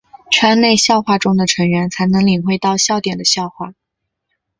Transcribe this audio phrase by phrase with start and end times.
[0.31, 3.75] 圈内笑话中的成员才能领会到笑点的笑话。